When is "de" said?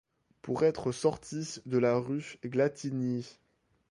1.67-1.77